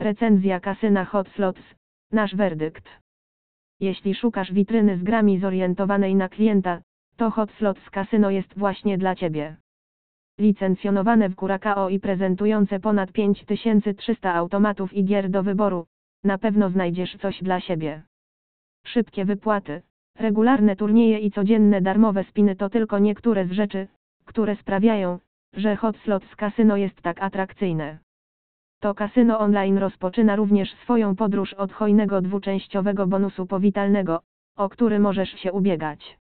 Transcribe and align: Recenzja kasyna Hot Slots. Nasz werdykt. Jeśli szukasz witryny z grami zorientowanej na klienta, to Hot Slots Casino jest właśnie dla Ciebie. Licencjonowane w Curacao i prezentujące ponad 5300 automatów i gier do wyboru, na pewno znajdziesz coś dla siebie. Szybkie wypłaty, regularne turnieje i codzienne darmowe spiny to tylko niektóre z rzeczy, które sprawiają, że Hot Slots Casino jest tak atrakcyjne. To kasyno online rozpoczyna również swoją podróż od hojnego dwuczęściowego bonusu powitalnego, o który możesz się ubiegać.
Recenzja 0.00 0.60
kasyna 0.60 1.04
Hot 1.04 1.28
Slots. 1.28 1.60
Nasz 2.12 2.34
werdykt. 2.34 2.88
Jeśli 3.80 4.14
szukasz 4.14 4.52
witryny 4.52 4.98
z 4.98 5.02
grami 5.02 5.38
zorientowanej 5.38 6.14
na 6.14 6.28
klienta, 6.28 6.82
to 7.16 7.30
Hot 7.30 7.50
Slots 7.52 7.90
Casino 7.90 8.30
jest 8.30 8.58
właśnie 8.58 8.98
dla 8.98 9.14
Ciebie. 9.14 9.56
Licencjonowane 10.38 11.28
w 11.28 11.36
Curacao 11.36 11.88
i 11.88 12.00
prezentujące 12.00 12.80
ponad 12.80 13.12
5300 13.12 14.34
automatów 14.34 14.92
i 14.92 15.04
gier 15.04 15.30
do 15.30 15.42
wyboru, 15.42 15.86
na 16.24 16.38
pewno 16.38 16.70
znajdziesz 16.70 17.16
coś 17.16 17.42
dla 17.42 17.60
siebie. 17.60 18.02
Szybkie 18.86 19.24
wypłaty, 19.24 19.82
regularne 20.18 20.76
turnieje 20.76 21.18
i 21.18 21.30
codzienne 21.30 21.80
darmowe 21.80 22.24
spiny 22.24 22.56
to 22.56 22.70
tylko 22.70 22.98
niektóre 22.98 23.46
z 23.46 23.52
rzeczy, 23.52 23.88
które 24.24 24.56
sprawiają, 24.56 25.18
że 25.52 25.76
Hot 25.76 25.96
Slots 25.96 26.36
Casino 26.36 26.76
jest 26.76 27.02
tak 27.02 27.22
atrakcyjne. 27.22 27.98
To 28.80 28.94
kasyno 28.94 29.38
online 29.38 29.78
rozpoczyna 29.78 30.36
również 30.36 30.74
swoją 30.74 31.16
podróż 31.16 31.54
od 31.54 31.72
hojnego 31.72 32.20
dwuczęściowego 32.20 33.06
bonusu 33.06 33.46
powitalnego, 33.46 34.20
o 34.56 34.68
który 34.68 34.98
możesz 34.98 35.28
się 35.28 35.52
ubiegać. 35.52 36.18